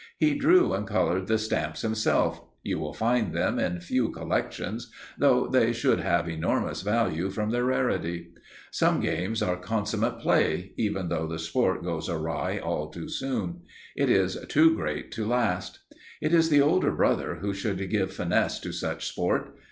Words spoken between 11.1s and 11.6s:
the